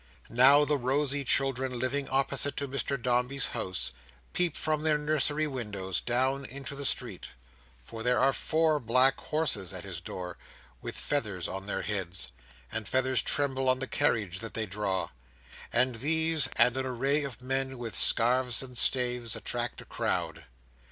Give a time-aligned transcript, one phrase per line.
[0.31, 3.91] Now the rosy children living opposite to Mr Dombey's house,
[4.33, 7.27] peep from their nursery windows down into the street;
[7.83, 10.39] for there are four black horses at his door,
[10.81, 12.29] with feathers on their heads;
[12.71, 15.09] and feathers tremble on the carriage that they draw;
[15.71, 20.45] and these, and an array of men with scarves and staves, attract a crowd.